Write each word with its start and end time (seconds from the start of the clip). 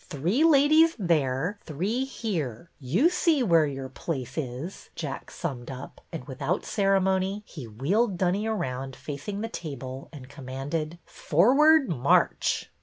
Three 0.07 0.43
ladies 0.43 0.95
there, 0.97 1.59
three 1.61 2.05
here. 2.05 2.71
You 2.79 3.07
see 3.11 3.43
where 3.43 3.67
your 3.67 3.87
place 3.87 4.35
is," 4.35 4.89
Jack 4.95 5.29
summed 5.29 5.69
up, 5.69 6.01
and 6.11 6.23
with 6.25 6.41
out 6.41 6.65
ceremony 6.65 7.43
he 7.45 7.67
wheeled 7.67 8.17
Dunny 8.17 8.47
around 8.47 8.95
facing 8.95 9.41
the 9.41 9.47
table 9.47 10.09
and 10.11 10.27
commanded: 10.27 10.97
Forward, 11.05 11.87
march 11.87 12.71